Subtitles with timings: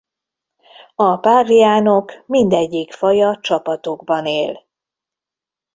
[0.95, 4.65] A páviánok mindegyik faja csapatokban él.